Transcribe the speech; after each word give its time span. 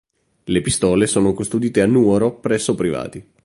Le 0.45 0.61
pistole 0.61 1.05
sono 1.05 1.31
custodite 1.35 1.83
a 1.83 1.85
Nuoro 1.85 2.33
presso 2.39 2.73
privati. 2.73 3.23